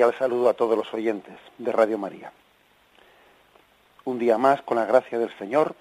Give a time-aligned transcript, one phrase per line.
[0.00, 2.32] Cordial saludo a todos los oyentes de Radio María.
[4.04, 5.74] Un día más, con la gracia del Señor,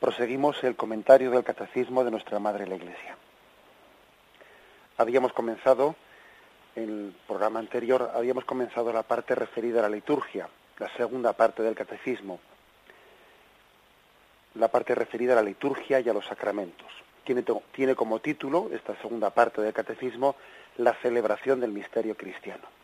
[0.00, 3.16] proseguimos el comentario del Catecismo de nuestra Madre la Iglesia.
[4.96, 5.94] Habíamos comenzado,
[6.74, 10.48] en el programa anterior, habíamos comenzado la parte referida a la liturgia,
[10.80, 12.40] la segunda parte del Catecismo,
[14.56, 16.88] la parte referida a la liturgia y a los sacramentos.
[17.24, 20.34] Tiene como título, esta segunda parte del Catecismo,
[20.78, 22.79] la celebración del misterio cristiano.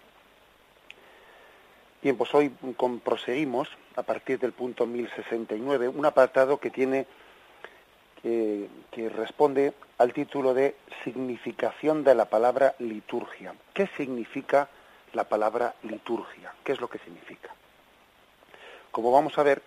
[2.02, 2.50] Bien, pues hoy
[3.02, 7.06] proseguimos a partir del punto 1069, un apartado que tiene
[8.22, 13.55] que, que, responde al título de significación de la palabra liturgia.
[13.72, 14.69] ¿Qué significa
[15.14, 16.52] la palabra liturgia?
[16.62, 17.50] ¿Qué es lo que significa?
[18.91, 19.62] Como vamos a ver,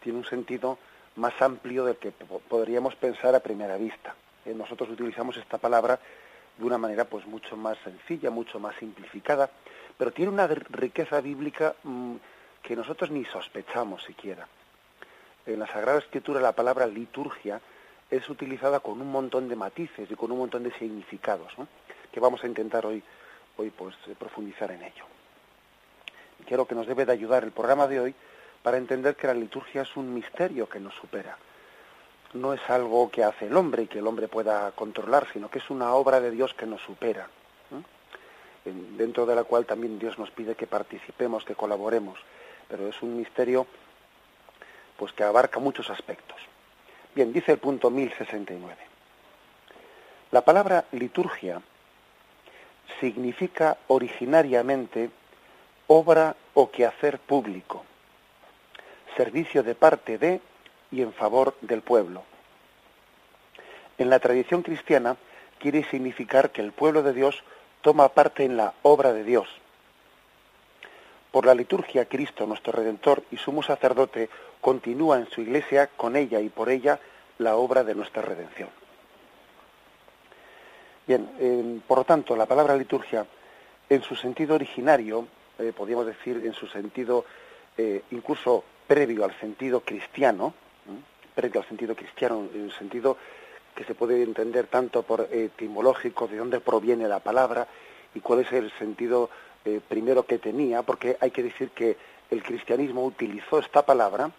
[0.00, 0.78] tiene un sentido
[1.16, 4.14] más amplio del que podríamos pensar a primera vista.
[4.44, 5.98] Eh, nosotros utilizamos esta palabra
[6.58, 9.50] de una manera pues mucho más sencilla, mucho más simplificada,
[9.96, 12.16] pero tiene una riqueza bíblica mm,
[12.62, 14.46] que nosotros ni sospechamos siquiera.
[15.46, 17.60] En la Sagrada Escritura la palabra liturgia
[18.10, 21.52] es utilizada con un montón de matices y con un montón de significados,
[22.12, 23.02] que vamos a intentar hoy,
[23.56, 25.04] hoy pues, eh, profundizar en ello.
[26.46, 28.14] Quiero que nos debe de ayudar el programa de hoy
[28.62, 31.36] para entender que la liturgia es un misterio que nos supera.
[32.34, 35.58] No es algo que hace el hombre y que el hombre pueda controlar, sino que
[35.58, 37.28] es una obra de Dios que nos supera
[38.64, 42.18] dentro de la cual también Dios nos pide que participemos, que colaboremos,
[42.68, 43.66] pero es un misterio
[44.96, 46.38] pues que abarca muchos aspectos.
[47.14, 48.76] Bien, dice el punto 1069.
[50.30, 51.60] La palabra liturgia
[53.00, 55.10] significa originariamente
[55.86, 57.84] obra o quehacer público,
[59.16, 60.40] servicio de parte de
[60.90, 62.24] y en favor del pueblo.
[63.98, 65.16] En la tradición cristiana
[65.58, 67.42] quiere significar que el pueblo de Dios
[67.84, 69.46] toma parte en la obra de Dios.
[71.30, 74.30] Por la liturgia, Cristo, nuestro Redentor y sumo sacerdote,
[74.62, 76.98] continúa en su iglesia con ella y por ella
[77.36, 78.70] la obra de nuestra redención.
[81.06, 83.26] Bien, por lo tanto, la palabra liturgia,
[83.90, 85.28] en su sentido originario,
[85.58, 87.26] eh, podríamos decir en su sentido
[87.76, 90.54] eh, incluso previo al sentido cristiano,
[91.34, 93.18] previo al sentido cristiano, en el sentido
[93.74, 97.66] que se puede entender tanto por etimológico, de dónde proviene la palabra
[98.14, 99.30] y cuál es el sentido
[99.64, 101.96] eh, primero que tenía, porque hay que decir que
[102.30, 104.30] el cristianismo utilizó esta palabra,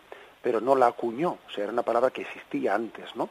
[0.42, 3.30] pero no la acuñó, o sea, era una palabra que existía antes, ¿no?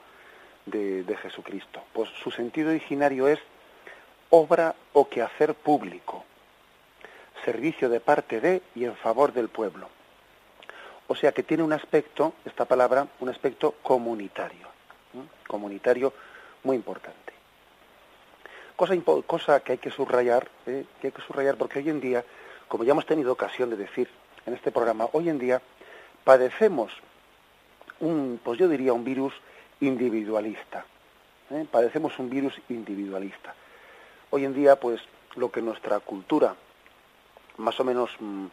[0.66, 1.82] De, de Jesucristo.
[1.92, 3.38] Pues su sentido originario es
[4.30, 6.24] obra o quehacer público,
[7.44, 9.88] servicio de parte de y en favor del pueblo.
[11.06, 14.74] O sea que tiene un aspecto, esta palabra, un aspecto comunitario
[15.46, 16.12] comunitario
[16.62, 17.32] muy importante.
[18.76, 18.94] Cosa,
[19.26, 20.84] cosa que hay que subrayar, ¿eh?
[21.00, 22.24] que hay que subrayar porque hoy en día,
[22.66, 24.08] como ya hemos tenido ocasión de decir
[24.46, 25.62] en este programa, hoy en día
[26.24, 26.92] padecemos
[28.00, 29.34] un, pues yo diría un virus
[29.80, 30.84] individualista.
[31.50, 31.66] ¿eh?
[31.70, 33.54] Padecemos un virus individualista.
[34.30, 35.00] Hoy en día, pues
[35.36, 36.56] lo que nuestra cultura
[37.58, 38.46] más o menos mm,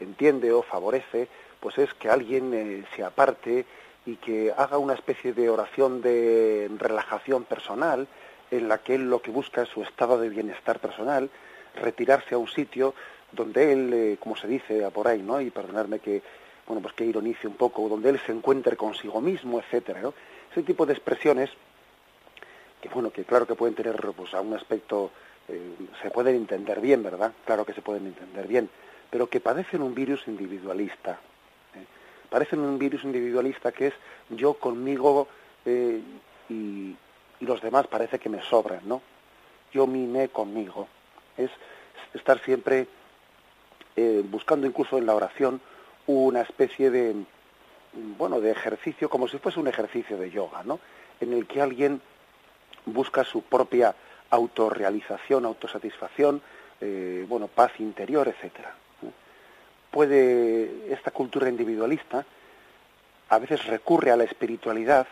[0.00, 1.28] entiende o favorece,
[1.60, 3.66] pues es que alguien eh, se aparte
[4.06, 8.06] y que haga una especie de oración de relajación personal
[8.50, 11.28] en la que él lo que busca es su estado de bienestar personal,
[11.74, 12.94] retirarse a un sitio
[13.32, 15.40] donde él, eh, como se dice por ahí, ¿no?
[15.40, 16.22] Y perdonarme que,
[16.66, 20.00] bueno, pues que ironice un poco, donde él se encuentre consigo mismo, etcétera.
[20.50, 21.50] Ese tipo de expresiones
[22.80, 25.10] que, bueno, que claro que pueden tener, pues, a un aspecto,
[25.48, 27.32] eh, se pueden entender bien, ¿verdad?
[27.44, 28.70] Claro que se pueden entender bien,
[29.10, 31.18] pero que padecen un virus individualista,
[32.30, 33.94] parecen un virus individualista que es
[34.30, 35.28] yo conmigo
[35.64, 36.00] eh,
[36.48, 36.96] y,
[37.40, 39.00] los demás parece que me sobran, ¿no?
[39.72, 40.88] Yo mime conmigo.
[41.36, 41.52] Es
[42.12, 42.88] estar siempre
[43.94, 45.60] eh, buscando incluso en la oración
[46.08, 47.14] una especie de,
[47.92, 50.80] bueno, de ejercicio, como si fuese un ejercicio de yoga, ¿no?
[51.20, 52.00] En el que alguien
[52.86, 53.94] busca su propia
[54.30, 56.42] autorrealización, autosatisfacción,
[56.80, 58.74] eh, bueno, paz interior, etcétera.
[59.98, 62.24] Puede, esta cultura individualista,
[63.30, 65.08] a veces recurre a la espiritualidad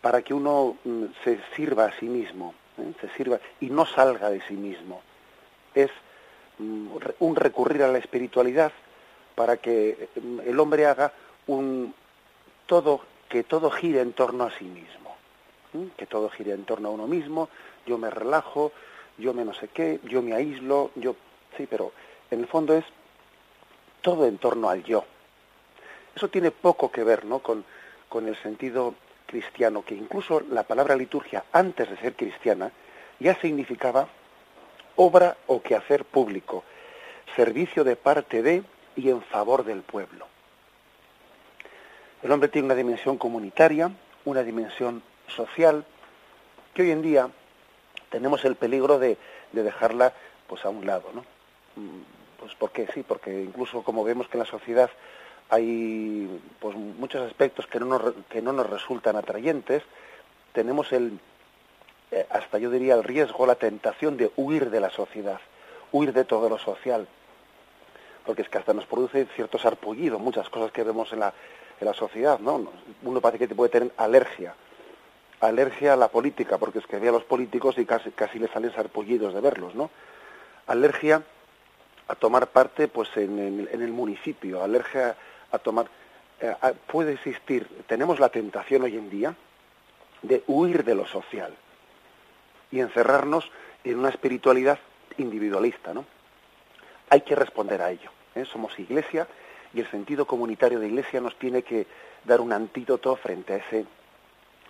[0.00, 2.92] para que uno mm, se sirva a sí mismo, ¿eh?
[3.00, 5.00] se sirva y no salga de sí mismo.
[5.76, 5.92] Es
[6.58, 6.88] mm,
[7.20, 8.72] un recurrir a la espiritualidad
[9.36, 11.12] para que mm, el hombre haga
[11.46, 11.94] un
[12.66, 15.14] todo que todo gire en torno a sí mismo,
[15.96, 17.48] que todo gire en torno a uno mismo.
[17.86, 18.72] Yo me relajo,
[19.18, 21.14] yo me no sé qué, yo me aíslo, yo
[21.56, 21.92] sí, pero
[22.28, 22.84] en el fondo es
[24.02, 25.04] todo en torno al yo.
[26.14, 27.38] Eso tiene poco que ver, ¿no?
[27.38, 27.64] Con,
[28.14, 28.94] el sentido
[29.24, 32.70] cristiano, que incluso la palabra liturgia, antes de ser cristiana,
[33.20, 34.06] ya significaba
[34.96, 36.62] obra o quehacer público,
[37.34, 38.64] servicio de parte de
[38.96, 40.26] y en favor del pueblo.
[42.22, 43.90] El hombre tiene una dimensión comunitaria,
[44.26, 45.86] una dimensión social,
[46.74, 47.30] que hoy en día
[48.10, 49.16] tenemos el peligro de,
[49.52, 50.12] de dejarla
[50.46, 51.24] pues a un lado, ¿no?
[52.42, 54.90] Pues porque sí, porque incluso como vemos que en la sociedad
[55.48, 59.84] hay pues muchos aspectos que no nos, que no nos resultan atrayentes,
[60.52, 61.20] tenemos el
[62.10, 65.38] eh, hasta yo diría el riesgo, la tentación de huir de la sociedad,
[65.92, 67.06] huir de todo lo social,
[68.26, 71.32] porque es que hasta nos produce cierto sarpullido, muchas cosas que vemos en la,
[71.78, 72.72] en la sociedad, ¿no?
[73.04, 74.56] Uno parece que puede tener alergia,
[75.40, 78.48] alergia a la política, porque es que ve a los políticos y casi, casi le
[78.48, 79.90] salen sarpullidos de verlos, ¿no?
[80.66, 81.22] Alergia
[82.12, 83.38] a tomar parte pues en,
[83.72, 85.16] en el municipio, alergia
[85.50, 85.86] a tomar,
[86.40, 86.54] eh,
[86.86, 89.34] puede existir, tenemos la tentación hoy en día
[90.20, 91.54] de huir de lo social
[92.70, 93.50] y encerrarnos
[93.82, 94.78] en una espiritualidad
[95.16, 96.04] individualista, ¿no?
[97.08, 98.10] Hay que responder a ello.
[98.34, 98.44] ¿eh?
[98.44, 99.26] Somos iglesia
[99.72, 101.86] y el sentido comunitario de iglesia nos tiene que
[102.24, 103.86] dar un antídoto frente a ese,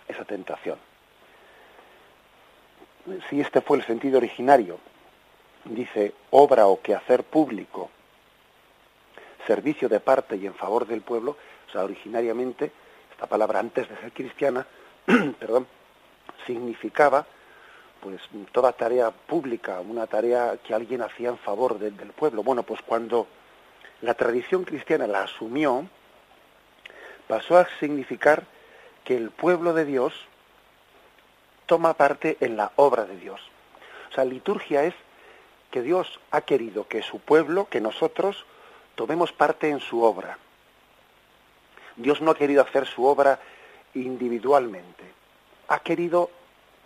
[0.07, 0.77] esa tentación.
[3.29, 4.79] Si este fue el sentido originario,
[5.65, 7.89] dice obra o quehacer público
[9.45, 11.37] servicio de parte y en favor del pueblo,
[11.67, 12.71] o sea, originariamente,
[13.11, 14.65] esta palabra antes de ser cristiana,
[15.39, 15.67] perdón,
[16.45, 17.25] significaba
[18.01, 18.21] pues
[18.51, 22.43] toda tarea pública, una tarea que alguien hacía en favor del pueblo.
[22.43, 23.27] Bueno, pues cuando
[24.01, 25.87] la tradición cristiana la asumió,
[27.27, 28.43] pasó a significar
[29.05, 30.13] que el pueblo de Dios
[31.65, 33.39] toma parte en la obra de Dios.
[34.11, 34.93] O sea, liturgia es
[35.73, 38.45] que Dios ha querido que su pueblo, que nosotros,
[38.93, 40.37] tomemos parte en su obra.
[41.95, 43.39] Dios no ha querido hacer su obra
[43.95, 45.03] individualmente,
[45.69, 46.29] ha querido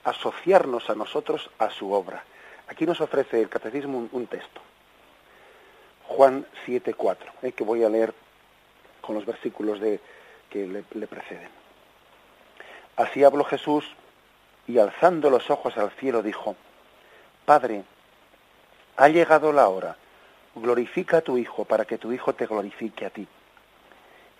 [0.06, 2.24] asociarnos a nosotros a su obra.
[2.70, 4.62] Aquí nos ofrece el catecismo un, texto,
[6.08, 8.14] Juan 7.4, eh, que voy a leer
[9.02, 10.00] con los versículos de,
[10.50, 11.50] que le, le preceden.
[12.96, 13.84] Así habló Jesús
[14.66, 16.56] y alzando los ojos al cielo dijo,
[17.44, 17.84] Padre,
[18.98, 19.96] ha llegado la hora
[20.56, 23.28] glorifica a tu Hijo para que tu Hijo te glorifique a ti.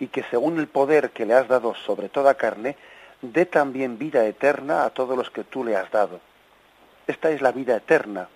[0.00, 2.76] Y que según el poder que le has dado sobre toda carne,
[3.22, 6.20] dé también vida eterna a todos los que tú le has dado.
[7.06, 8.28] Esta es la vida eterna,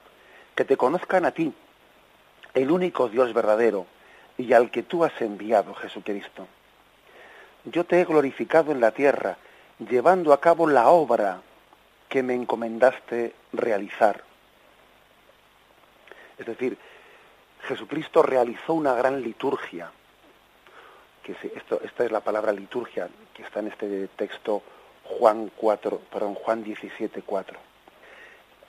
[0.54, 1.52] que te conozcan a ti,
[2.54, 3.86] el único Dios verdadero,
[4.38, 6.48] y al que tú has enviado, Jesucristo.
[7.64, 9.36] Yo te he glorificado en la tierra,
[9.78, 11.42] llevando a cabo la obra
[12.08, 14.31] que me encomendaste realizar.
[16.42, 16.76] Es decir,
[17.68, 19.92] Jesucristo realizó una gran liturgia,
[21.22, 24.60] que esto, esta es la palabra liturgia que está en este texto
[25.04, 27.58] Juan 4, perdón, Juan 17, 4.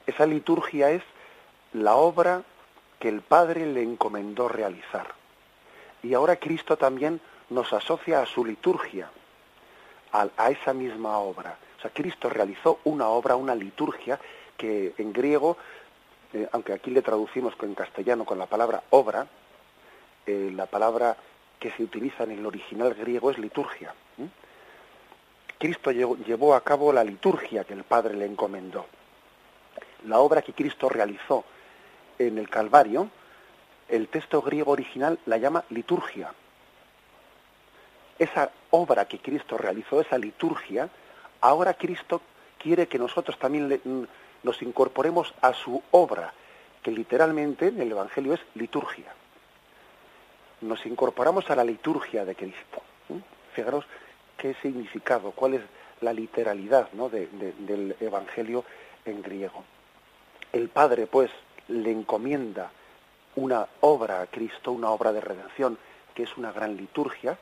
[0.05, 1.01] Esa liturgia es
[1.73, 2.43] la obra
[2.99, 5.07] que el Padre le encomendó realizar.
[6.03, 9.09] Y ahora Cristo también nos asocia a su liturgia,
[10.11, 11.57] a, a esa misma obra.
[11.79, 14.19] O sea, Cristo realizó una obra, una liturgia,
[14.57, 15.57] que en griego
[16.33, 19.27] eh, aunque aquí le traducimos en castellano con la palabra obra,
[20.25, 21.15] eh, la palabra
[21.59, 23.93] que se utiliza en el original griego es liturgia.
[25.59, 28.85] Cristo llevó, a cabo la liturgia que el Padre le encomendó.
[30.05, 31.45] La obra que Cristo realizó
[32.19, 33.09] en el Calvario,
[33.87, 36.33] el texto griego original la llama liturgia.
[38.19, 40.89] Esa obra que Cristo realizó, esa liturgia,
[41.39, 42.21] ahora Cristo
[42.57, 43.79] quiere que nosotros también le,
[44.43, 46.33] nos incorporemos a su obra,
[46.81, 49.13] que literalmente en el Evangelio es liturgia.
[50.61, 52.81] Nos incorporamos a la liturgia de Cristo.
[53.53, 53.85] Fijaros
[54.37, 55.61] qué significado, cuál es
[56.01, 58.65] la literalidad del Evangelio
[59.05, 59.63] en griego.
[60.51, 61.31] El Padre, pues,
[61.69, 62.71] le encomienda
[63.35, 65.77] una obra a Cristo, una obra de redención,
[66.13, 67.37] que es una gran liturgia,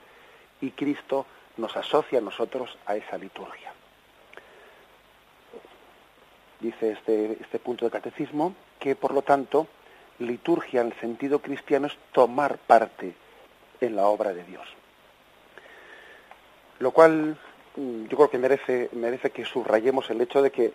[0.61, 1.25] y Cristo
[1.57, 3.73] nos asocia a nosotros a esa liturgia
[6.61, 9.67] dice este, este punto de catecismo, que por lo tanto
[10.19, 13.13] liturgia en el sentido cristiano es tomar parte
[13.81, 14.67] en la obra de Dios.
[16.79, 17.37] Lo cual
[17.75, 20.73] mm, yo creo que merece, merece que subrayemos el hecho de que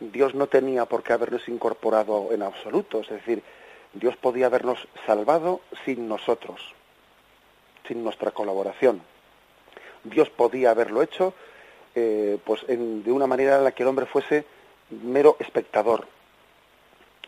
[0.00, 3.42] Dios no tenía por qué habernos incorporado en absoluto, es decir,
[3.92, 6.74] Dios podía habernos salvado sin nosotros,
[7.88, 9.00] sin nuestra colaboración.
[10.04, 11.34] Dios podía haberlo hecho
[11.94, 14.44] eh, pues de una manera en la que el hombre fuese
[14.90, 16.06] mero espectador,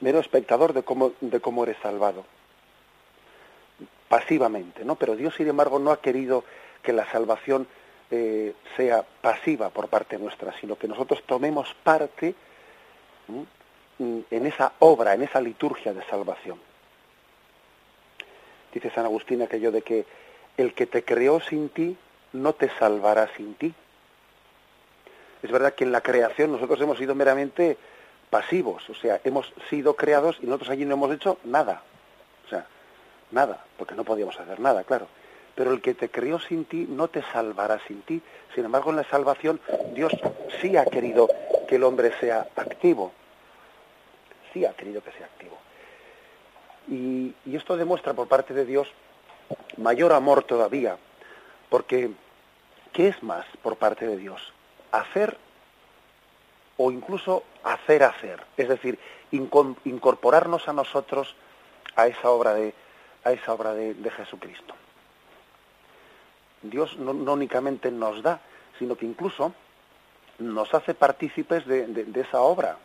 [0.01, 2.25] mero espectador de cómo, de cómo eres salvado,
[4.09, 4.97] pasivamente, ¿no?
[4.97, 6.45] Pero Dios, sin embargo, no ha querido
[6.83, 7.67] que la salvación
[8.11, 12.35] eh, sea pasiva por parte nuestra, sino que nosotros tomemos parte
[14.01, 16.59] en esa obra, en esa liturgia de salvación.
[18.73, 20.07] Dice San Agustín aquello de que
[20.57, 21.97] el que te creó sin ti
[22.33, 23.75] no te salvará sin ti.
[25.43, 27.77] Es verdad que en la creación nosotros hemos sido meramente
[28.31, 31.83] pasivos, o sea, hemos sido creados y nosotros allí no hemos hecho nada.
[32.47, 32.67] O sea,
[33.31, 35.07] nada, porque no podíamos hacer nada, claro.
[35.55, 38.23] Pero el que te creó sin ti no te salvará sin ti.
[38.55, 39.61] Sin embargo, en la salvación
[39.95, 40.13] Dios
[40.61, 41.29] sí ha querido
[41.69, 43.13] que el hombre sea activo.
[44.53, 45.59] Sí ha querido que sea activo.
[46.89, 48.89] Y, y esto demuestra por parte de Dios
[49.77, 50.97] mayor amor todavía,
[51.69, 52.11] porque
[52.93, 54.53] ¿qué es más por parte de Dios?
[54.93, 55.37] Hacer
[56.77, 58.99] o incluso hacer hacer, es decir,
[59.33, 61.35] incorporarnos a nosotros
[61.97, 62.73] a esa obra de,
[63.25, 64.75] a esa obra de, Jesucristo.
[66.63, 68.41] Dios no, únicamente nos da,
[68.79, 69.53] sino que incluso
[70.39, 72.79] nos hace partícipes de, esa obra.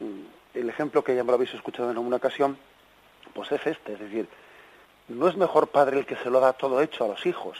[0.00, 0.04] ¿eh?
[0.54, 2.58] El ejemplo que ya me lo habéis escuchado en alguna ocasión,
[3.34, 4.26] pues es este, es decir,
[5.08, 7.58] no es mejor padre el que se lo da todo hecho a los hijos,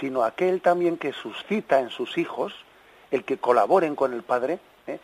[0.00, 2.54] sino aquel también que suscita en sus hijos
[3.10, 4.98] el que colaboren con el Padre ¿eh?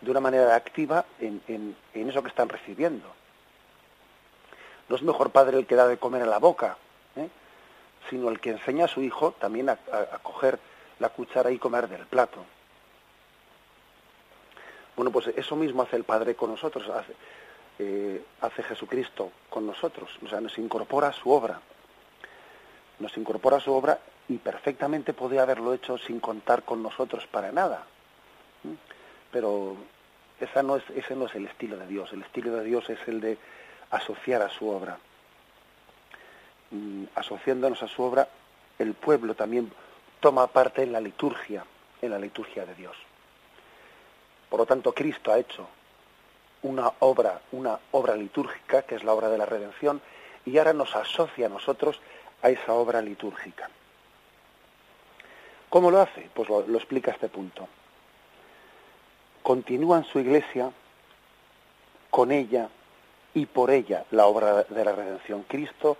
[0.00, 3.08] de una manera activa en, eso que están recibiendo.
[4.88, 6.76] No es mejor padre el que da de comer en la boca,
[7.16, 7.28] ¿eh?
[8.10, 9.76] sino el que enseña a su hijo también a,
[10.22, 10.58] coger
[10.98, 12.44] la cuchara y comer del plato.
[14.94, 17.14] Bueno, pues eso mismo hace el Padre con nosotros, hace,
[17.78, 21.60] eh, hace Jesucristo con nosotros, o sea, nos incorpora a su obra.
[23.00, 23.98] Nos incorpora a su obra
[24.28, 27.84] y perfectamente podía haberlo hecho sin contar con nosotros para nada.
[29.30, 29.76] Pero
[30.40, 32.12] esa no es, ese no es el estilo de Dios.
[32.12, 33.38] El estilo de Dios es el de
[33.90, 34.98] asociar a su obra.
[36.70, 38.28] Mm, asociándonos a su obra,
[38.78, 39.70] el pueblo también
[40.20, 41.64] toma parte en la liturgia,
[42.00, 42.96] en la liturgia de Dios.
[44.48, 45.68] Por lo tanto, Cristo ha hecho
[46.62, 50.00] una obra, una obra litúrgica, que es la obra de la redención,
[50.46, 52.00] y ahora nos asocia a nosotros
[52.42, 53.68] a esa obra litúrgica.
[55.74, 56.30] ¿Cómo lo hace?
[56.32, 57.66] Pues lo, explica este punto.
[59.42, 60.70] Continúa en su iglesia
[62.10, 62.68] con ella
[63.34, 65.42] y por ella la obra de la redención.
[65.48, 65.96] Cristo,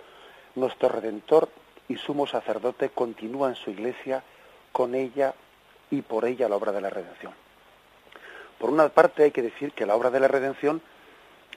[0.54, 1.48] nuestro redentor
[1.88, 4.22] y sumo sacerdote, continúa en su iglesia
[4.70, 5.34] con ella
[5.90, 7.32] y por ella la obra de la redención.
[8.60, 10.82] Por una parte hay que decir que la obra de la redención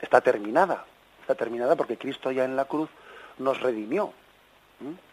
[0.02, 0.86] está terminada,
[1.22, 2.90] está terminada porque Cristo ya en la cruz
[3.38, 4.12] nos redimió.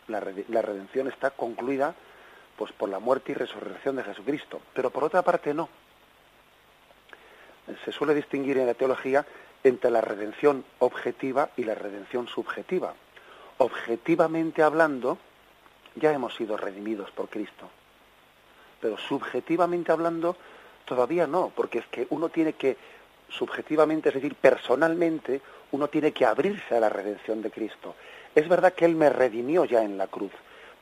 [0.08, 1.94] La, la redención está concluida
[2.56, 4.60] pues por la muerte y resurrección de Jesucristo.
[4.72, 5.68] Pero por otra parte no.
[7.84, 9.24] Se suele distinguir en la teología
[9.62, 12.94] entre la redención objetiva y la redención subjetiva.
[13.58, 15.18] Objetivamente hablando,
[15.96, 17.70] ya hemos sido redimidos por Cristo.
[18.80, 20.36] Pero subjetivamente hablando,
[20.84, 22.76] todavía no, porque es que uno tiene que,
[23.30, 25.40] subjetivamente, es decir, personalmente,
[25.72, 27.94] uno tiene que abrirse a la redención de Cristo.
[28.34, 30.32] Es verdad que Él me redimió ya en la cruz,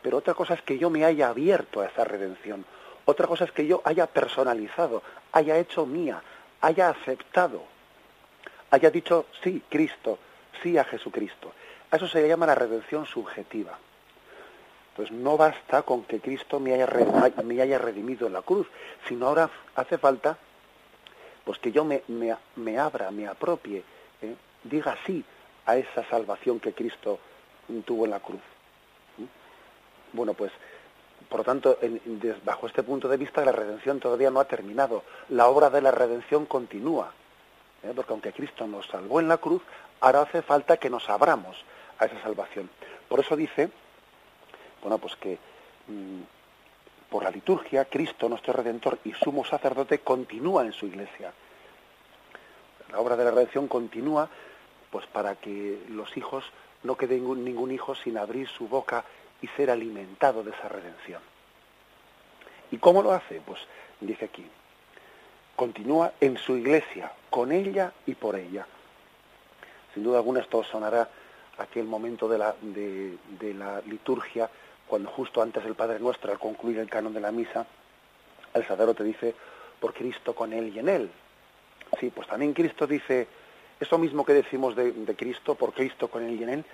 [0.02, 2.64] pero otra cosa es que yo me haya abierto a esa redención.
[3.04, 6.22] Otra cosa es que yo haya personalizado, haya hecho mía,
[6.60, 7.62] haya aceptado,
[8.70, 10.18] haya dicho sí, Cristo,
[10.62, 11.52] sí a Jesucristo.
[11.90, 13.78] A eso se le llama la redención subjetiva.
[14.96, 18.66] Pues no basta con que Cristo me haya, redimido en la cruz,
[19.08, 20.38] sino ahora hace falta
[21.44, 22.02] pues que yo me,
[22.56, 23.82] me, abra, me apropie,
[24.20, 24.34] ¿eh?
[24.62, 25.24] diga sí
[25.66, 27.18] a esa salvación que Cristo
[27.84, 28.40] tuvo en la cruz.
[30.12, 30.52] Bueno, pues,
[31.28, 31.78] por lo tanto,
[32.44, 35.02] bajo este punto de vista, la redención todavía no ha terminado.
[35.30, 37.12] La obra de la redención continúa.
[37.82, 37.92] ¿eh?
[37.94, 39.62] Porque aunque Cristo nos salvó en la cruz,
[40.00, 41.56] ahora hace falta que nos abramos
[41.98, 42.68] a esa salvación.
[43.08, 43.70] Por eso dice,
[44.82, 45.38] bueno, pues que
[45.88, 46.20] mm,
[47.08, 51.32] por la liturgia, Cristo, nuestro Redentor y sumo sacerdote, continúa en su iglesia.
[52.90, 54.28] La obra de la redención continúa,
[54.90, 56.44] pues para que los hijos
[56.82, 59.04] no queden ningún hijo sin abrir su boca
[59.42, 61.20] y ser alimentado de esa redención.
[62.70, 63.42] ¿Y cómo lo hace?
[63.44, 63.60] Pues
[64.00, 64.46] dice aquí,
[65.56, 68.66] continúa en su iglesia, con ella y por ella.
[69.92, 71.08] Sin duda alguna esto sonará
[71.58, 74.48] aquel momento de la, de, la liturgia,
[74.86, 77.66] cuando justo antes del Padre Nuestro, al concluir el canon de la misa,
[78.54, 79.34] el sacerdote dice,
[79.78, 81.10] por Cristo con Él y en Él.
[82.00, 83.26] Sí, pues también Cristo dice,
[83.80, 86.64] eso mismo que decimos de, de Cristo, por Cristo con Él y en Él,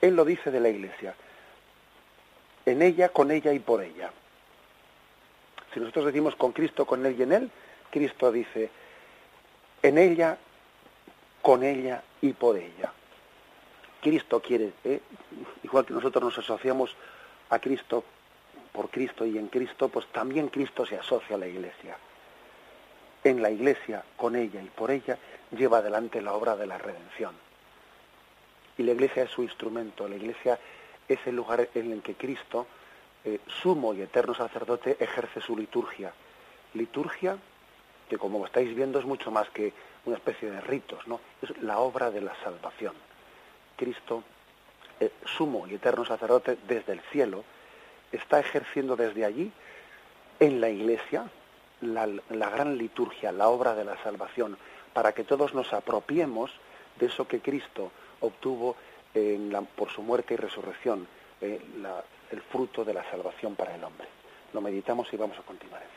[0.00, 1.14] Él lo dice de la Iglesia.
[2.66, 4.10] En ella, con ella y por ella.
[5.72, 7.50] Si nosotros decimos con Cristo, con Él y en Él,
[7.90, 8.70] Cristo dice,
[9.82, 10.38] en ella,
[11.40, 12.92] con ella y por ella.
[14.00, 15.00] Cristo quiere, ¿eh?
[15.62, 16.94] igual que nosotros nos asociamos
[17.50, 18.04] a Cristo
[18.72, 21.96] por Cristo y en Cristo, pues también Cristo se asocia a la Iglesia.
[23.22, 25.18] En la Iglesia, con ella y por ella,
[25.56, 27.34] lleva adelante la obra de la redención.
[28.78, 30.58] Y la Iglesia es su instrumento, la Iglesia
[31.14, 32.66] es el lugar en el que Cristo,
[33.24, 36.12] eh, sumo y eterno sacerdote, ejerce su liturgia.
[36.74, 37.36] Liturgia
[38.12, 39.72] que como estáis viendo es mucho más que
[40.04, 41.18] una especie de ritos, ¿no?
[41.40, 42.92] Es la obra de la salvación.
[43.74, 44.22] Cristo,
[45.00, 47.42] eh, sumo y eterno sacerdote desde el cielo,
[48.12, 49.50] está ejerciendo desde allí,
[50.40, 51.30] en la iglesia,
[51.80, 52.06] la,
[52.50, 54.58] gran liturgia, la obra de la salvación,
[54.92, 56.50] para que todos nos apropiemos
[56.98, 57.90] de eso que Cristo
[58.20, 58.76] obtuvo
[59.76, 61.06] por su muerte y resurrección,
[61.40, 61.60] eh,
[62.30, 64.08] el fruto de la salvación para el hombre.
[64.52, 65.88] Lo meditamos y vamos a continuar en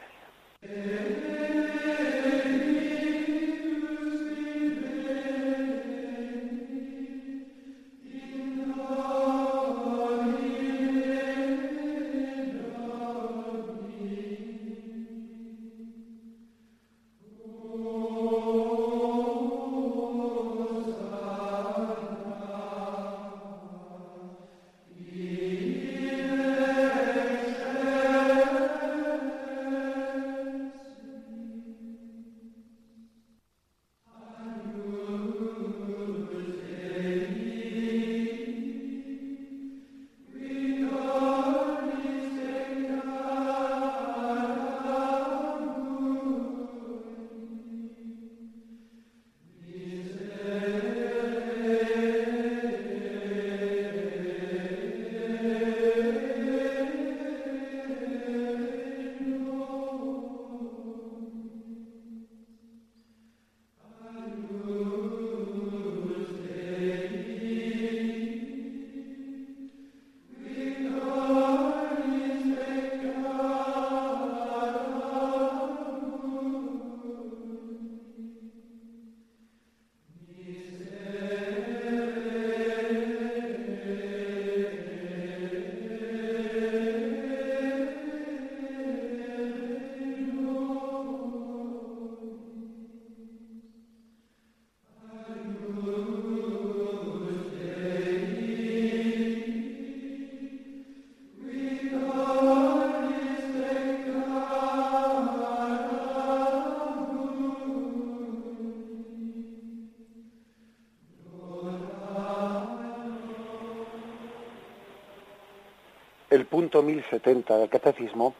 [116.55, 118.33] punto 1070 del Catecismo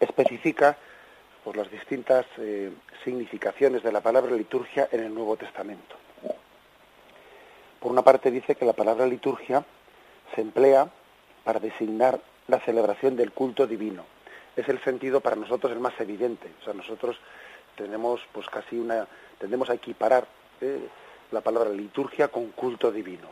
[0.00, 0.74] especifica
[1.44, 2.72] por las distintas eh,
[3.04, 5.96] significaciones de la palabra liturgia en el Nuevo Testamento.
[7.78, 9.62] Por una parte dice que la palabra liturgia
[10.34, 10.88] se emplea
[11.44, 12.18] para designar
[12.48, 14.06] la celebración del culto divino.
[14.56, 16.48] Es el sentido para nosotros el más evidente.
[16.62, 17.18] O sea, nosotros
[17.76, 19.06] tenemos pues casi una
[19.38, 20.26] tendemos a equiparar
[20.62, 20.88] eh,
[21.32, 23.28] la palabra liturgia con culto divino.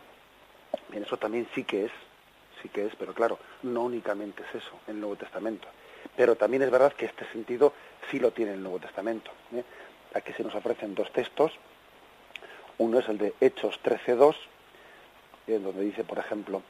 [0.91, 1.93] Bien, eso también sí que es
[2.65, 5.69] sí que es, pero claro, no únicamente es eso el Nuevo Testamento.
[6.17, 7.75] Pero también es verdad que este sentido
[8.11, 9.31] sí lo tiene el Nuevo Testamento.
[9.53, 9.63] ¿eh?
[10.15, 11.53] Aquí se nos ofrecen dos textos.
[12.79, 14.35] Uno es el de Hechos 13.2,
[15.49, 16.63] en donde dice, por ejemplo,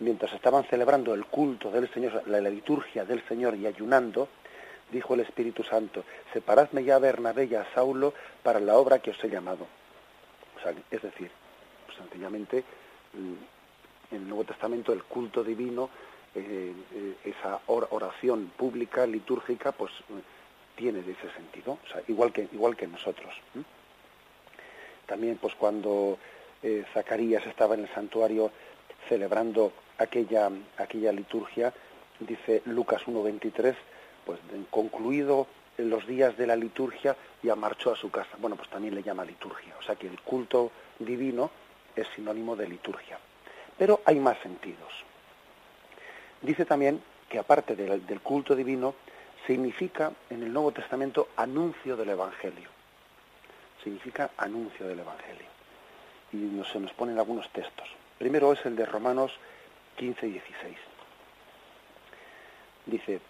[0.00, 4.28] mientras estaban celebrando el culto del Señor, la, liturgia del Señor y ayunando,
[4.90, 9.10] dijo el Espíritu Santo, separadme ya a Bernabé y a Saulo para la obra que
[9.10, 9.66] os he llamado.
[10.90, 11.30] Es decir,
[11.84, 12.64] pues sencillamente
[13.12, 13.53] mm,
[14.14, 15.90] en el Nuevo Testamento el culto divino,
[16.34, 19.92] eh, eh, esa oración pública, litúrgica, pues
[20.74, 23.32] tiene de ese sentido, igual que, igual que nosotros.
[25.06, 26.18] También pues cuando
[26.62, 28.50] eh, Zacarías estaba en el santuario
[29.08, 31.72] celebrando aquella, aquella liturgia,
[32.18, 33.74] dice Lucas 1.23,
[34.24, 35.46] pues concluido
[35.76, 38.30] los días de la liturgia ya marchó a su casa.
[38.38, 41.50] Bueno, pues también le llama liturgia, o sea que el culto divino
[41.94, 43.18] es sinónimo de liturgia.
[43.78, 44.92] Pero hay más sentidos.
[46.42, 48.94] Dice también que aparte del, culto divino,
[49.46, 52.68] significa en el Nuevo Testamento anuncio del Evangelio.
[53.82, 55.46] Significa anuncio del Evangelio.
[56.32, 57.88] y se nos ponen algunos textos.
[58.18, 59.32] Primero es el de Romanos
[59.96, 60.76] 15 y 16.
[62.86, 63.20] Dice,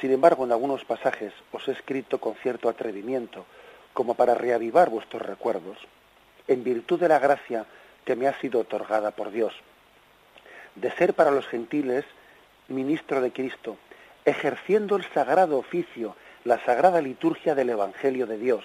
[0.00, 3.46] sin embargo, en algunos pasajes os he escrito con cierto atrevimiento,
[3.94, 5.78] como para reavivar vuestros recuerdos,
[6.48, 7.66] en virtud de la gracia
[8.06, 9.52] que me ha sido otorgada por Dios,
[10.76, 12.06] de ser para los gentiles
[12.68, 13.76] ministro de Cristo,
[14.24, 18.64] ejerciendo el sagrado oficio, la sagrada liturgia del Evangelio de Dios,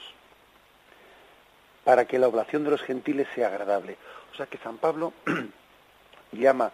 [1.84, 3.98] para que la oblación de los gentiles sea agradable.
[4.32, 5.12] O sea que San Pablo
[6.32, 6.72] llama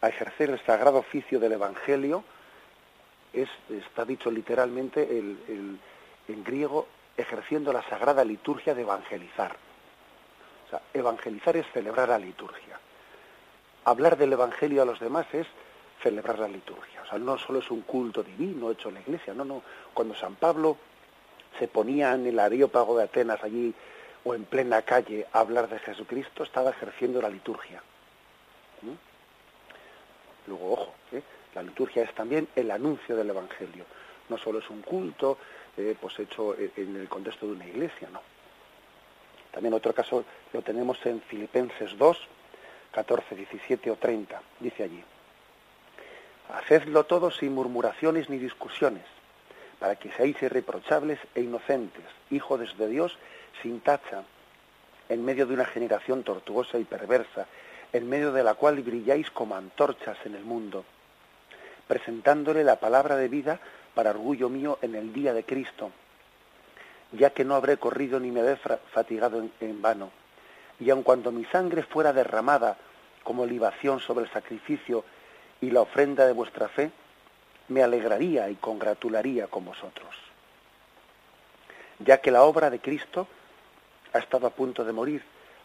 [0.00, 2.24] a ejercer el sagrado oficio del Evangelio,
[3.34, 9.65] es, está dicho literalmente en griego, ejerciendo la sagrada liturgia de evangelizar.
[10.94, 12.78] Evangelizar es celebrar la liturgia.
[13.84, 15.46] Hablar del Evangelio a los demás es
[16.02, 17.02] celebrar la liturgia.
[17.02, 19.62] O sea, no solo es un culto divino hecho en la iglesia, no, no.
[19.94, 20.76] Cuando San Pablo
[21.58, 23.74] se ponía en el areópago de Atenas allí
[24.24, 27.82] o en plena calle a hablar de Jesucristo, estaba ejerciendo la liturgia.
[28.82, 30.48] ¿Mm?
[30.48, 31.22] Luego, ojo, ¿eh?
[31.54, 33.84] la liturgia es también el anuncio del Evangelio.
[34.28, 35.38] No solo es un culto
[35.76, 38.20] eh, pues hecho en el contexto de una iglesia, no.
[39.56, 42.18] También otro caso lo tenemos en Filipenses 2,
[42.92, 44.42] 14, 17 o 30.
[44.60, 45.02] Dice allí,
[46.50, 49.06] Hacedlo todo sin murmuraciones ni discusiones,
[49.78, 53.16] para que seáis irreprochables e inocentes, hijos de Dios
[53.62, 54.24] sin tacha,
[55.08, 57.46] en medio de una generación tortuosa y perversa,
[57.94, 60.84] en medio de la cual brilláis como antorchas en el mundo,
[61.88, 63.58] presentándole la palabra de vida
[63.94, 65.92] para orgullo mío en el día de Cristo,
[67.12, 68.56] ya que no habré corrido ni me habré
[68.92, 70.10] fatigado en, vano.
[70.80, 72.76] Y aun cuando mi sangre fuera derramada
[73.22, 75.04] como libación sobre el sacrificio
[75.60, 76.90] y la ofrenda de vuestra fe,
[77.68, 80.14] me alegraría y congratularía con vosotros.
[81.98, 83.26] Ya que la obra de Cristo
[84.12, 85.22] ha estado a punto de morir,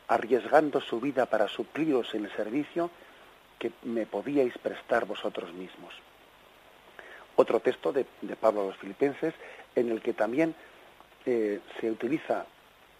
[0.07, 2.89] arriesgando su vida para supliros en el servicio
[3.59, 5.93] que me podíais prestar vosotros mismos.
[7.35, 8.05] Otro texto de,
[8.39, 9.33] Pablo a los Filipenses,
[9.75, 10.55] en el que también
[11.25, 12.45] eh, se utiliza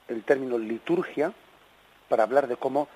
[0.08, 1.32] el término liturgia
[2.08, 2.88] para hablar de cómo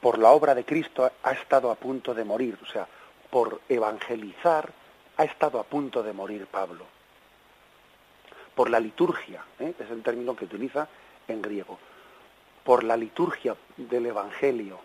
[0.00, 2.86] por la obra de Cristo ha estado a punto de morir, o sea,
[3.30, 4.72] por evangelizar
[5.16, 6.86] ha estado a punto de morir Pablo.
[8.54, 9.74] Por la liturgia, ¿eh?
[9.78, 10.88] es el término que utiliza
[11.26, 11.78] en griego.
[12.64, 14.78] Por la liturgia del Evangelio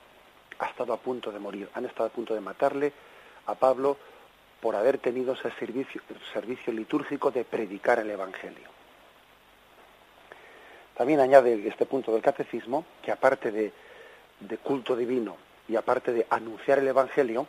[0.59, 1.69] ha estado a punto de morir.
[1.73, 2.93] Han estado a punto de matarle
[3.45, 3.97] a Pablo
[4.61, 8.72] por haber tenido ese servicio, servicio litúrgico de predicar el Evangelio.
[10.95, 13.71] También añade este punto del catecismo que aparte de,
[14.61, 17.47] culto divino y aparte de anunciar el Evangelio,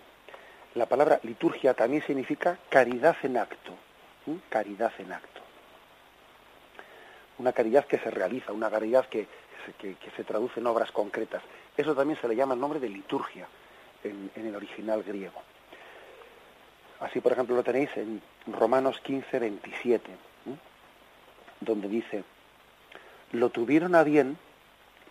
[0.75, 3.73] la palabra liturgia también significa caridad en acto.
[4.49, 5.41] Caridad en acto.
[7.39, 9.27] Una caridad que se realiza, una caridad que,
[10.17, 11.43] se traduce en obras concretas.
[11.77, 13.47] Eso también se le llama el nombre de liturgia
[14.03, 15.43] en, el original griego.
[17.01, 20.11] Así, por ejemplo, lo tenéis en Romanos 15, 27,
[21.61, 22.25] donde dice,
[23.35, 24.39] lo tuvieron a bien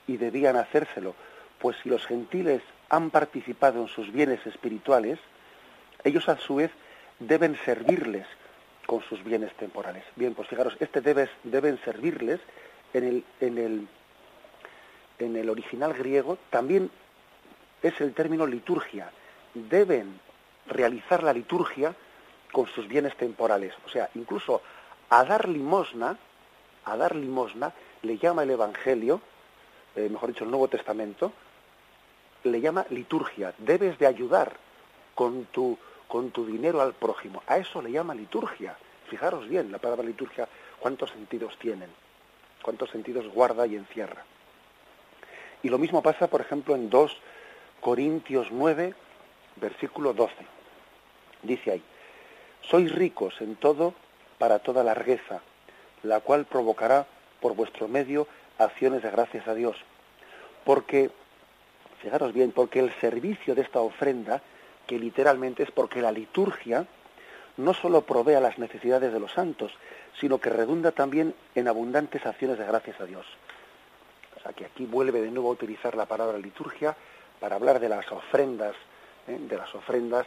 [0.08, 1.16] y debían hacérselo,
[1.60, 5.20] pues si los gentiles han participado en sus bienes espirituales,
[6.04, 6.72] ellos a su vez
[7.20, 8.28] deben servirles
[8.86, 10.04] con sus bienes temporales.
[10.16, 12.40] Bien, pues fijaros, este debes, deben servirles
[12.94, 13.88] en el, en el,
[15.20, 16.92] en el original griego también
[17.82, 19.12] es el término liturgia.
[19.54, 20.20] Deben
[20.68, 21.96] realizar la liturgia
[22.52, 23.74] con sus bienes temporales.
[23.86, 24.62] O sea, incluso
[25.10, 26.18] a dar limosna,
[26.86, 29.20] a dar limosna, le llama el Evangelio,
[29.96, 31.34] eh, mejor dicho, el Nuevo Testamento,
[32.44, 33.54] le llama liturgia.
[33.58, 34.54] Debes de ayudar
[35.16, 35.78] con tu
[36.14, 37.42] con tu dinero al prójimo.
[37.48, 38.78] A eso le llama liturgia.
[39.10, 40.48] Fijaros bien, la palabra liturgia,
[40.80, 41.90] cuántos sentidos tienen,
[42.62, 44.24] cuántos sentidos guarda y encierra.
[45.64, 47.18] Y lo mismo pasa, por ejemplo, en 2
[47.82, 48.94] Corintios 9,
[49.56, 50.36] versículo 12.
[51.42, 51.84] Dice ahí,
[52.62, 53.96] sois ricos en todo
[54.38, 55.42] para toda largueza,
[56.04, 57.08] la cual provocará
[57.44, 58.26] por vuestro medio
[58.58, 59.76] acciones de gracias a Dios.
[60.64, 61.12] Porque,
[62.02, 64.42] fijaros bien, porque el servicio de esta ofrenda
[64.88, 66.88] que literalmente es porque la liturgia
[67.58, 69.74] no solo provee a las necesidades de los santos,
[70.22, 73.26] sino que redunda también en abundantes acciones de gracias a Dios.
[74.38, 76.96] O sea que aquí vuelve de nuevo a utilizar la palabra liturgia
[77.42, 78.76] para hablar de las ofrendas,
[79.28, 79.38] ¿eh?
[79.38, 80.26] de las ofrendas,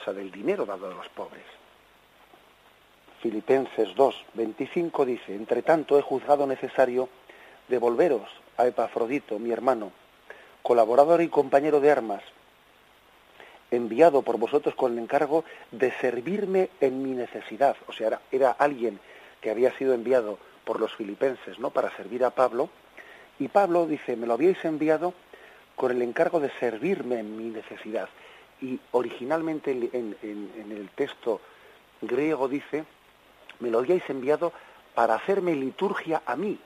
[0.00, 1.44] o sea, del dinero dado a los pobres.
[3.20, 7.08] Filipenses 2, 25 dice, entre tanto he juzgado necesario
[7.68, 9.92] devolveros a Epafrodito, mi hermano,
[10.62, 12.22] colaborador y compañero de armas,
[13.70, 17.76] enviado por vosotros con el encargo de servirme en mi necesidad.
[17.88, 19.00] O sea, era, alguien
[19.40, 21.70] que había sido enviado por los filipenses, ¿no?
[21.70, 22.68] Para servir a Pablo
[23.38, 25.12] Y Pablo dice, me lo habíais enviado
[25.74, 28.08] con el encargo de servirme en mi necesidad.
[28.62, 31.40] Y originalmente en, el texto
[32.00, 32.84] griego dice,
[33.60, 34.52] me lo habíais enviado
[34.94, 36.58] para hacerme liturgia a mí.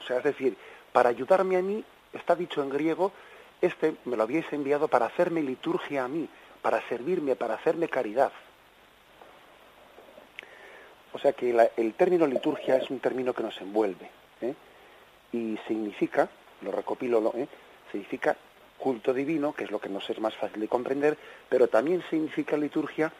[0.00, 0.56] O sea, es decir,
[0.92, 3.12] para ayudarme a mí, está dicho en griego,
[3.60, 6.28] este me lo habíais enviado para hacerme liturgia a mí,
[6.60, 8.32] para servirme, para hacerme caridad.
[11.12, 14.10] O sea que el término liturgia es un término que nos envuelve
[14.40, 14.54] ¿eh?
[15.32, 16.28] y significa,
[16.62, 17.46] lo recopilo, ¿eh?
[17.90, 18.36] significa
[18.78, 21.16] culto divino, que es lo que nos es más fácil de comprender,
[21.48, 23.12] pero también significa liturgia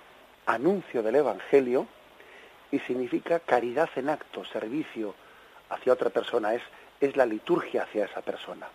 [0.47, 1.87] anuncio del Evangelio
[2.73, 5.15] y significa caridad en acto, servicio
[5.71, 6.63] hacia otra persona, es,
[7.01, 8.67] es la liturgia hacia esa persona.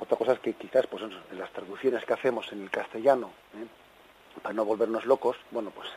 [0.00, 3.66] Otra cosa es que quizás pues, en las traducciones que hacemos en el castellano, ¿eh?
[4.42, 5.88] para no volvernos locos, bueno, pues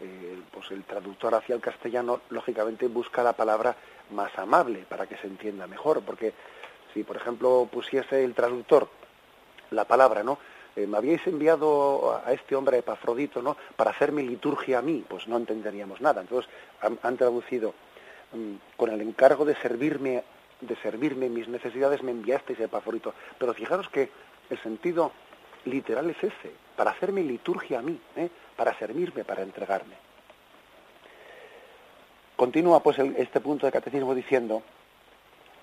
[0.00, 3.76] eh, pues el traductor hacia el castellano lógicamente busca la palabra
[4.12, 6.32] más amable para que se entienda mejor, porque
[6.94, 8.88] si por ejemplo pusiese el traductor
[9.70, 10.38] la palabra, ¿no?
[10.76, 13.56] Eh, me habíais enviado a este hombre Epafrodito, ¿no?
[13.76, 16.20] Para hacer mi liturgia a mí, pues no entenderíamos nada.
[16.20, 17.74] Entonces han, traducido
[18.32, 20.22] mm, con el encargo de servirme,
[20.60, 23.14] de servirme mis necesidades me enviasteis a Epafrodito.
[23.38, 24.10] Pero fijaros que
[24.48, 25.12] el sentido
[25.64, 28.30] literal es ese, para hacer mi liturgia a mí, ¿eh?
[28.56, 29.94] para servirme, para entregarme.
[32.36, 34.62] Continúa pues este punto de catecismo diciendo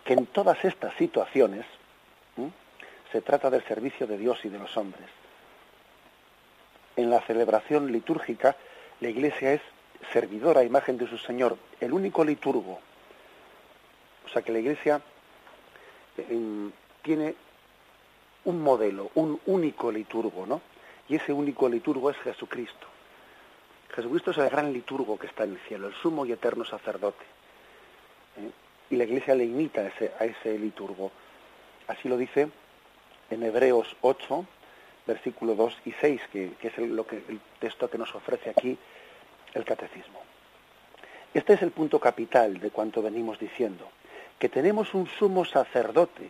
[0.04, 1.66] que en todas estas situaciones
[3.12, 5.08] se trata del servicio de Dios y de los hombres.
[6.96, 8.56] En la celebración litúrgica,
[9.00, 9.62] la Iglesia es
[10.12, 12.80] servidora imagen de su Señor, el único liturgo.
[14.26, 15.02] O sea que la Iglesia
[16.18, 16.70] eh,
[17.02, 17.36] tiene
[18.46, 20.62] un modelo, un único liturgo, ¿no?
[21.10, 22.88] y ese único liturgo es Jesucristo.
[23.94, 27.24] Jesucristo es el gran liturgo que está en el cielo, el sumo y eterno sacerdote.
[28.38, 28.52] ¿eh?
[28.90, 31.12] Y la Iglesia le imita ese, a ese liturgo.
[31.88, 32.50] Así lo dice
[33.30, 34.46] en Hebreos 8,
[35.06, 38.78] versículo 2 y 6, que, es el, lo que, el texto que nos ofrece aquí
[39.54, 40.22] el catecismo.
[41.34, 43.90] Este es el punto capital de cuanto venimos diciendo,
[44.40, 46.30] que tenemos un sumo sacerdote,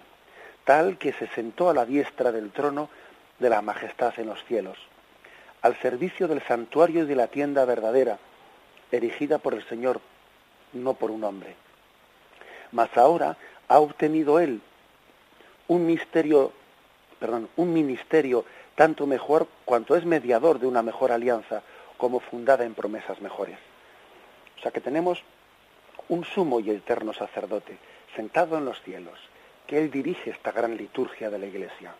[0.63, 2.89] tal que se sentó a la diestra del trono
[3.39, 4.77] de la majestad en los cielos,
[5.61, 8.19] al servicio del santuario y de la tienda verdadera,
[8.91, 10.01] erigida por el Señor,
[10.73, 11.55] no por un hombre.
[12.71, 14.61] Mas ahora ha obtenido él
[15.67, 16.53] un misterio,
[17.19, 21.63] perdón, un ministerio tanto mejor cuanto es mediador de una mejor alianza,
[21.97, 23.57] como fundada en promesas mejores.
[24.57, 25.23] O sea que tenemos
[26.09, 27.77] un sumo y eterno sacerdote
[28.15, 29.19] sentado en los cielos,
[29.65, 31.93] que él dirige esta gran liturgia de la Iglesia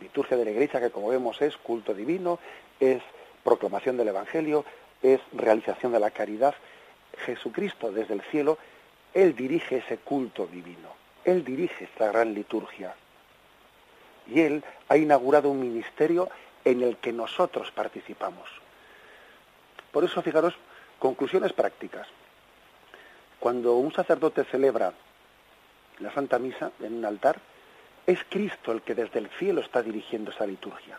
[0.00, 2.38] liturgia de la Iglesia, que como vemos es culto divino,
[2.80, 3.02] es
[3.44, 4.64] proclamación del Evangelio,
[5.02, 6.54] es realización de la caridad.
[7.24, 8.58] Jesucristo desde el cielo,
[9.14, 12.94] Él dirige ese culto divino, Él dirige esta gran liturgia.
[14.28, 16.28] Y Él ha inaugurado un ministerio
[16.64, 18.48] en el que nosotros participamos.
[19.90, 20.54] Por eso, fijaros,
[20.98, 22.06] conclusiones prácticas.
[23.40, 24.92] Cuando un sacerdote celebra
[26.00, 27.38] la Santa Misa en un altar,
[28.06, 30.98] es Cristo el que desde el cielo está dirigiendo esa liturgia.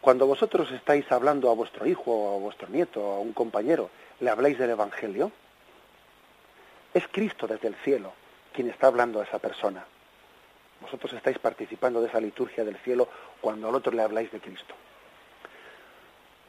[0.00, 3.90] Cuando vosotros estáis hablando a vuestro hijo o a vuestro nieto o a un compañero,
[4.20, 5.30] le habláis del Evangelio,
[6.92, 8.12] es Cristo desde el cielo
[8.52, 9.84] quien está hablando a esa persona.
[10.82, 13.08] Vosotros estáis participando de esa liturgia del cielo
[13.40, 14.74] cuando al otro le habláis de Cristo.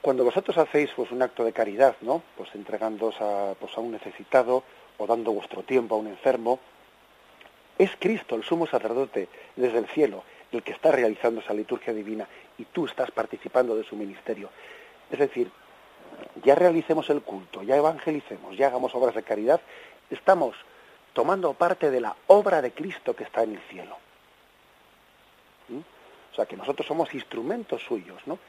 [0.02, 2.22] Cuando vosotros hacéis pues, un acto de caridad, ¿no?
[2.36, 4.63] Pues entregándoos a, pues, a un necesitado
[4.98, 6.60] o dando vuestro tiempo a un enfermo,
[7.78, 12.28] es Cristo, el sumo sacerdote, desde el cielo, el que está realizando esa liturgia divina
[12.58, 14.50] y tú estás participando de su ministerio.
[15.10, 15.50] Es decir,
[16.43, 19.62] ya realicemos el culto, ya evangelicemos, ya hagamos obras de caridad,
[20.10, 20.56] estamos
[21.13, 23.98] tomando parte de la obra de Cristo que está en el cielo.
[25.69, 28.39] O sea que nosotros somos instrumentos suyos, ¿no?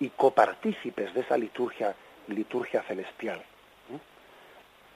[0.00, 1.94] Y copartícipes de esa liturgia,
[2.28, 3.42] liturgia celestial.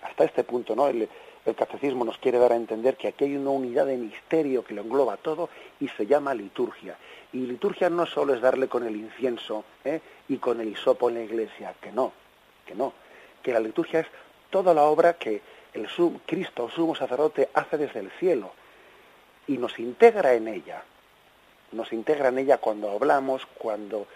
[0.02, 0.88] Hasta este punto, ¿no?
[0.88, 1.08] El,
[1.44, 4.74] el catecismo nos quiere dar a entender que aquí hay una unidad de misterio que
[4.74, 5.48] lo engloba todo
[5.80, 6.96] y se llama liturgia.
[7.32, 10.00] Y liturgia no solo es darle con el incienso ¿eh?
[10.28, 12.12] y con el hisopo en la iglesia, que no,
[12.66, 12.92] que no,
[13.42, 14.06] que la liturgia es
[14.50, 15.40] toda la obra que
[15.74, 15.88] el
[16.26, 18.52] Cristo, sumo sacerdote, hace desde el cielo
[19.46, 20.82] y nos integra en ella.
[21.72, 24.07] Nos integra en ella cuando hablamos, cuando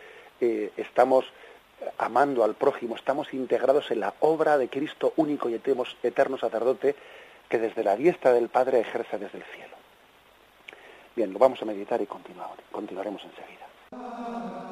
[0.40, 1.24] eh, estamos
[1.98, 6.94] amando al prójimo, estamos integrados en la obra de Cristo único y eterno sacerdote
[7.48, 9.76] que desde la diestra del Padre ejerce desde el cielo.
[11.14, 14.71] Bien, lo vamos a meditar y continuaremos enseguida.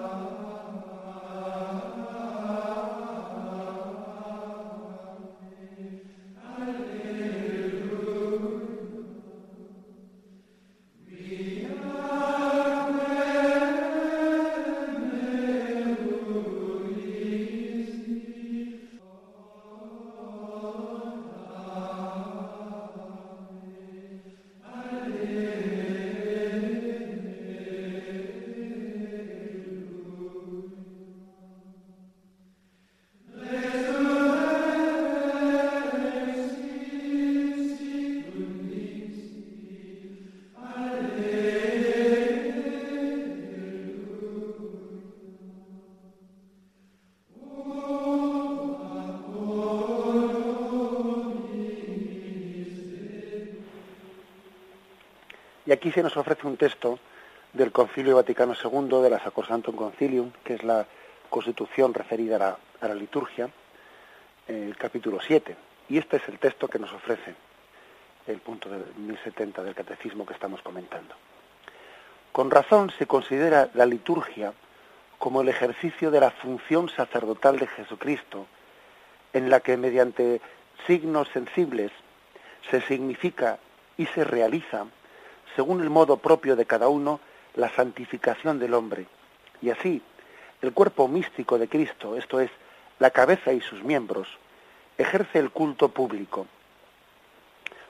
[58.14, 60.86] Vaticano II, de la Sacrosanctum Concilium, que es la
[61.28, 63.48] constitución referida a la, a la liturgia,
[64.46, 65.56] el capítulo 7.
[65.88, 67.34] Y este es el texto que nos ofrece
[68.26, 71.14] el punto de 1070 del catecismo que estamos comentando.
[72.32, 74.52] Con razón se considera la liturgia
[75.18, 78.46] como el ejercicio de la función sacerdotal de Jesucristo,
[79.32, 80.40] en la que mediante
[80.86, 81.92] signos sensibles
[82.70, 83.58] se significa
[83.96, 84.86] y se realiza,
[85.56, 87.20] según el modo propio de cada uno,
[87.54, 89.06] la santificación del hombre.
[89.62, 90.02] Y así,
[90.62, 92.50] el cuerpo místico de Cristo, esto es,
[92.98, 94.28] la cabeza y sus miembros,
[94.98, 96.46] ejerce el culto público.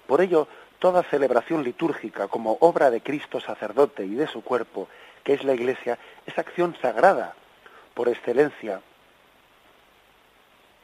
[0.07, 0.47] Por ello,
[0.79, 4.89] toda celebración litúrgica como obra de Cristo sacerdote y de su cuerpo,
[5.25, 7.35] que es la Iglesia, es acción sagrada
[7.95, 8.81] por excelencia,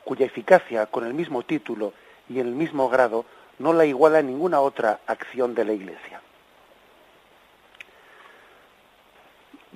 [0.04, 1.92] cuya eficacia con el mismo título
[2.28, 3.24] y en el mismo grado
[3.58, 6.20] no la iguala ninguna otra acción de la Iglesia.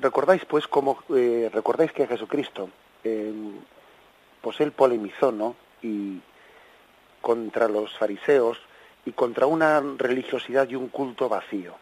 [0.01, 2.71] Recordáis pues cómo eh, recordáis que Jesucristo
[3.05, 3.33] eh,
[4.41, 5.57] pues él polemizó ¿no?
[5.83, 6.21] y
[7.21, 8.59] contra los fariseos
[9.05, 11.75] y contra una religiosidad y un culto vacío,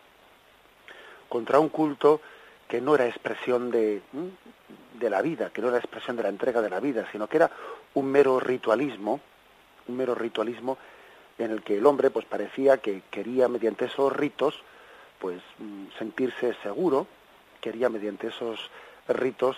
[1.29, 2.21] contra un culto
[2.67, 4.03] que no era expresión de,
[4.99, 7.37] de la vida, que no era expresión de la entrega de la vida, sino que
[7.37, 7.51] era
[7.95, 9.21] un mero ritualismo,
[9.87, 10.77] un mero ritualismo
[11.39, 14.61] en el que el hombre pues parecía que quería mediante esos ritos
[15.21, 15.41] pues
[15.99, 17.07] sentirse seguro
[17.61, 18.71] quería mediante esos
[19.09, 19.57] ritos,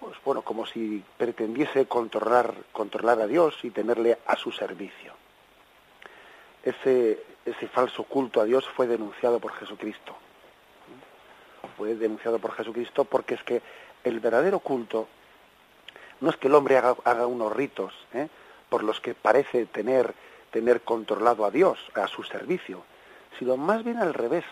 [0.00, 5.12] pues bueno, como si pretendiese controlar, controlar a Dios y tenerle a su servicio.
[6.62, 10.16] Ese, ese falso culto a Dios fue denunciado por Jesucristo.
[11.76, 13.62] Fue denunciado por Jesucristo porque es que
[14.04, 15.08] el verdadero culto
[16.20, 18.28] no es que el hombre haga, unos ritos ¿eh?
[18.68, 20.14] por los que parece tener,
[20.50, 22.84] tener controlado a Dios, a su servicio,
[23.38, 24.44] sino más bien al revés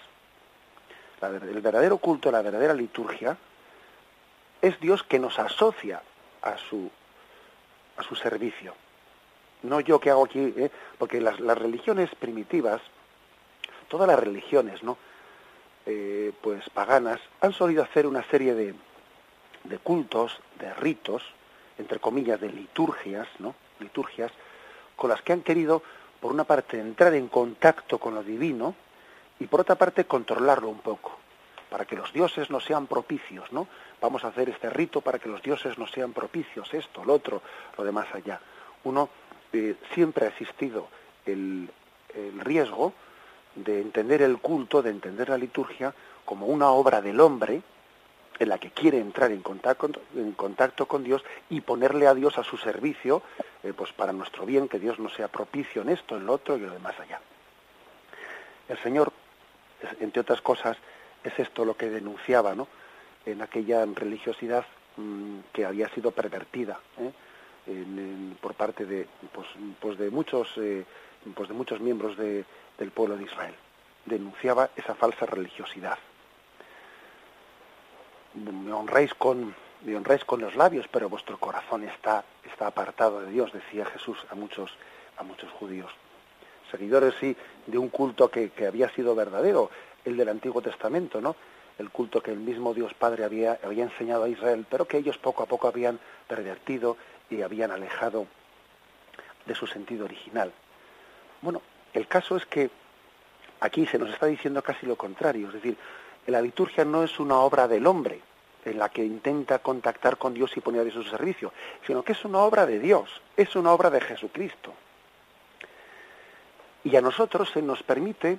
[1.22, 3.36] el verdadero culto, la verdadera liturgia,
[4.62, 6.02] es Dios que nos asocia
[6.42, 6.90] a su,
[7.96, 8.74] a su servicio.
[9.62, 10.70] No yo que hago aquí, ¿eh?
[10.98, 12.80] porque las, religiones primitivas,
[13.88, 14.96] todas las religiones, ¿no?
[15.86, 18.74] Eh, pues paganas, han solido hacer una serie de,
[19.64, 21.22] de cultos, de ritos,
[21.78, 23.54] entre comillas, de liturgias, ¿no?
[23.80, 24.32] Liturgias,
[24.96, 25.82] con las que han querido,
[26.20, 28.74] por una parte, entrar en contacto con lo divino,
[29.40, 31.18] y por otra parte controlarlo un poco,
[31.70, 33.66] para que los dioses no sean propicios, ¿no?
[34.00, 37.42] Vamos a hacer este rito para que los dioses no sean propicios, esto, lo otro,
[37.76, 38.40] lo demás allá.
[38.84, 39.08] Uno
[39.52, 40.88] eh, siempre ha existido
[41.26, 41.68] el,
[42.14, 42.92] el riesgo
[43.54, 47.62] de entender el culto, de entender la liturgia como una obra del hombre
[48.38, 52.38] en la que quiere entrar en contacto, en contacto con Dios y ponerle a Dios
[52.38, 53.22] a su servicio,
[53.62, 56.56] eh, pues para nuestro bien, que Dios no sea propicio en esto, en lo otro
[56.56, 57.20] y lo demás allá.
[58.68, 59.12] El Señor
[60.00, 60.76] entre otras cosas,
[61.24, 62.68] es esto lo que denunciaba ¿no?
[63.26, 64.64] en aquella religiosidad
[64.96, 67.12] mm, que había sido pervertida ¿eh?
[68.40, 69.46] por parte de, pues,
[69.80, 70.84] pues de muchos eh,
[71.34, 72.44] pues de muchos miembros de,
[72.78, 73.54] del pueblo de Israel.
[74.06, 75.98] Denunciaba esa falsa religiosidad.
[78.34, 83.30] Me honráis con me honráis con los labios, pero vuestro corazón está, está apartado de
[83.30, 84.70] Dios, decía Jesús a muchos,
[85.16, 85.90] a muchos judíos
[86.70, 89.70] seguidores sí de un culto que, había sido verdadero,
[90.04, 91.36] el del Antiguo Testamento, ¿no?
[91.78, 95.42] El culto que el mismo Dios Padre había, enseñado a Israel, pero que ellos poco
[95.42, 95.98] a poco habían
[96.28, 96.96] pervertido
[97.30, 98.26] y habían alejado
[99.46, 100.52] de su sentido original.
[101.40, 101.62] Bueno,
[101.94, 102.70] el caso es que
[103.60, 105.76] aquí se nos está diciendo casi lo contrario, es decir,
[106.26, 108.20] la liturgia no es una obra del hombre
[108.64, 111.52] en la que intenta contactar con Dios y poner a su servicio,
[111.86, 114.74] sino que es una obra de Dios, es una obra de Jesucristo.
[116.84, 118.38] Y a nosotros se nos permite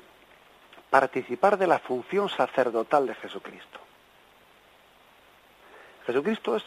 [0.89, 3.79] participar de la función sacerdotal de Jesucristo.
[6.05, 6.63] Jesucristo es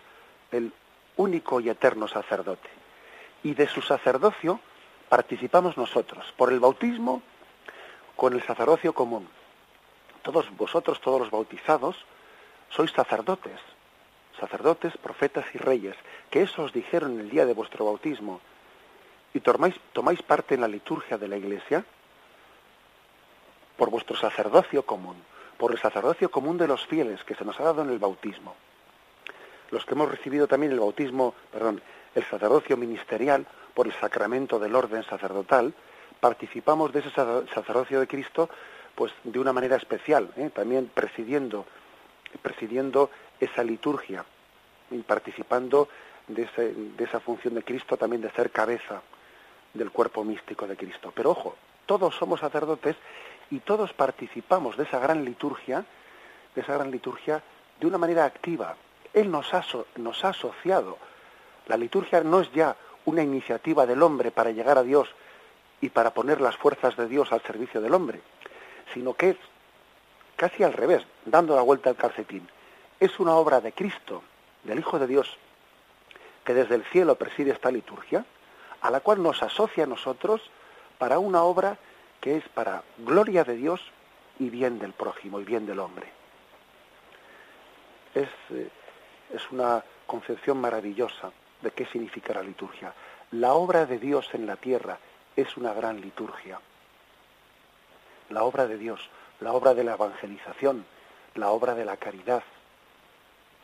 [0.52, 0.72] el
[1.16, 2.68] único y eterno sacerdote.
[3.42, 4.60] Y de su sacerdocio
[5.08, 7.22] participamos nosotros, por el bautismo,
[8.16, 9.28] con el sacerdocio común.
[10.22, 11.96] Todos vosotros, todos los bautizados,
[12.70, 13.60] sois sacerdotes,
[14.40, 15.96] sacerdotes, profetas y reyes,
[16.30, 18.40] que eso os dijeron el día de vuestro bautismo
[19.35, 21.85] y tomáis, parte en la liturgia de la Iglesia
[23.76, 25.16] por vuestro sacerdocio común,
[25.59, 28.55] por el sacerdocio común de los fieles que se nos ha dado en el bautismo.
[29.72, 31.82] Los que hemos recibido también el bautismo, perdón,
[32.14, 35.74] el sacerdocio ministerial por el sacramento del orden sacerdotal,
[36.20, 38.49] participamos de ese sacerdocio de Cristo
[38.95, 40.51] pues de una manera especial, ¿eh?
[40.55, 41.66] también presidiendo,
[42.41, 43.11] presidiendo
[43.41, 44.24] esa liturgia
[44.93, 45.89] y participando
[46.28, 46.47] de,
[46.97, 49.03] de esa función de Cristo también de ser cabeza
[49.74, 51.12] del cuerpo místico de Cristo.
[51.14, 51.56] Pero ojo,
[51.86, 52.96] todos somos sacerdotes
[53.50, 55.84] y todos participamos de esa gran liturgia,
[56.54, 57.42] de esa gran liturgia
[57.80, 58.76] de una manera activa.
[59.12, 59.64] Él nos ha,
[59.96, 60.98] nos ha asociado.
[61.66, 65.08] La liturgia no es ya una iniciativa del hombre para llegar a Dios
[65.80, 68.20] y para poner las fuerzas de Dios al servicio del hombre,
[68.92, 69.36] sino que es
[70.36, 72.48] casi al revés, dando la vuelta al calcetín.
[73.00, 74.22] Es una obra de Cristo,
[74.62, 75.36] del Hijo de Dios,
[76.44, 78.24] que desde el cielo preside esta liturgia,
[78.85, 80.43] a la cual nos asocia a nosotros
[80.99, 81.78] para una obra
[82.20, 83.80] que es para gloria de Dios
[84.39, 86.07] y bien del prójimo y bien del hombre.
[88.14, 88.68] Es, eh,
[89.32, 91.32] es una concepción maravillosa
[91.62, 92.93] de qué significa la liturgia.
[93.30, 94.99] La obra de Dios en la tierra
[95.35, 96.61] es una gran liturgia.
[98.28, 99.01] La obra de Dios,
[99.41, 100.85] la obra de la evangelización,
[101.37, 102.43] la obra de la caridad,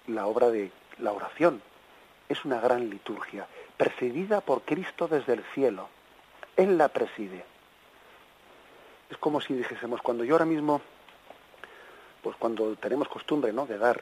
[0.06, 1.60] la obra de la oración,
[2.30, 5.88] es una gran liturgia, presidida por Cristo desde el cielo.
[6.56, 7.44] Él la preside.
[9.10, 10.80] Es como si dijésemos, cuando yo ahora mismo,
[12.22, 14.00] pues cuando tenemos costumbre, ¿no?, de dar,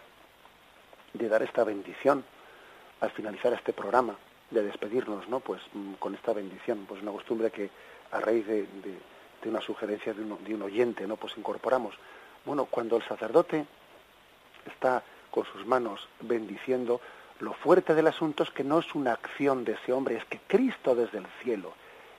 [1.15, 2.23] de dar esta bendición
[3.01, 4.15] al finalizar este programa,
[4.51, 7.71] de despedirnos, ¿no?, pues mm, con esta bendición, pues una costumbre que
[8.13, 8.67] a raíz de,
[9.43, 11.95] de, una sugerencia de un, de un oyente, ¿no?, pues incorporamos.
[12.45, 13.65] Bueno, cuando el sacerdote
[14.67, 17.01] está con sus manos bendiciendo,
[17.41, 20.41] lo fuerte del asunto es que no es una acción de ese hombre, es que
[20.47, 21.73] Cristo desde el cielo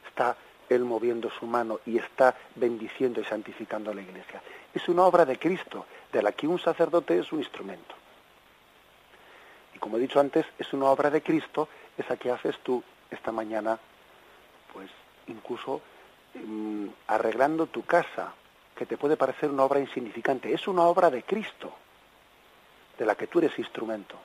[0.08, 0.38] está
[0.70, 4.42] él moviendo su mano y está bendiciendo y santificando a la iglesia.
[4.74, 7.96] Es una obra de Cristo, de la que un sacerdote es un instrumento.
[9.76, 11.68] Y como he dicho antes, es una obra de Cristo
[11.98, 13.78] esa que haces tú esta mañana,
[14.72, 14.90] pues
[15.28, 15.82] incluso
[16.36, 18.34] mm, arreglando tu casa,
[18.76, 20.54] que te puede parecer una obra insignificante.
[20.54, 21.74] Es una obra de Cristo,
[22.98, 24.18] de la que tú eres instrumento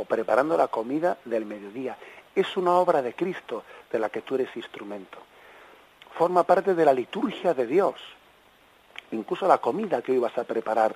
[0.00, 1.98] o preparando la comida del mediodía.
[2.34, 5.18] Es una obra de Cristo de la que tú eres instrumento.
[6.16, 7.96] Forma parte de la liturgia de Dios.
[9.12, 10.94] Incluso la comida que hoy vas a preparar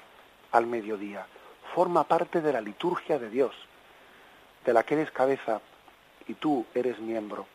[0.53, 1.27] al mediodía
[1.75, 3.53] forma parte de la liturgia de Dios,
[4.65, 5.61] de la que eres cabeza
[6.29, 7.47] y tú eres miembro.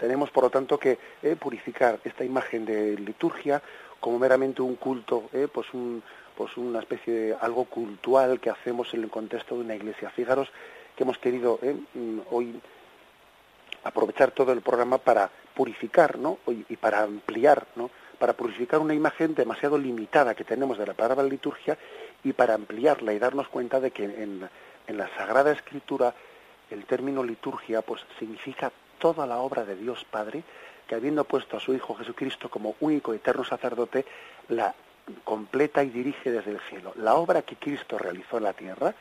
[0.00, 3.60] Tenemos, por lo tanto, que eh, purificar esta imagen de liturgia
[4.00, 6.02] como meramente un culto, eh, pues un,
[6.38, 10.08] pues una especie de algo cultural que hacemos en el contexto de una iglesia.
[10.10, 10.48] Fijaros
[10.94, 12.60] que hemos querido eh, mm, hoy
[13.82, 16.38] aprovechar todo el programa para purificar, ¿no?
[16.46, 17.90] Y para ampliar, ¿no?
[18.20, 21.76] Para purificar una imagen demasiado limitada que tenemos de la palabra liturgia
[22.22, 24.48] y para ampliarla y darnos cuenta de que en,
[24.86, 26.14] en la Sagrada Escritura
[26.70, 28.70] el término liturgia pues significa
[29.00, 30.44] toda la obra de Dios Padre
[30.86, 34.06] que habiendo puesto a su Hijo Jesucristo como único eterno sacerdote,
[34.48, 34.72] la
[35.24, 36.92] completa y dirige desde el cielo.
[36.96, 38.94] La obra que Cristo realizó en la tierra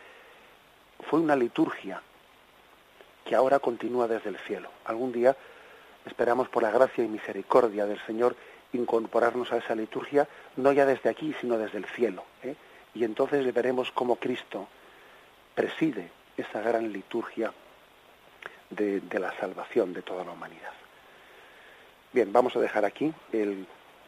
[1.10, 2.02] fue una liturgia
[3.26, 4.70] que ahora continúa desde el cielo.
[4.86, 5.36] Algún día
[6.06, 8.36] esperamos por la gracia y misericordia del Señor
[8.74, 12.24] incorporarnos a esa liturgia, no ya desde aquí, sino desde el cielo.
[12.44, 12.56] ¿eh?
[12.94, 14.68] Y entonces veremos cómo Cristo
[15.56, 17.52] preside esa gran liturgia
[18.70, 20.74] de, la salvación de toda la humanidad.
[22.14, 23.68] Bien, vamos a dejar aquí el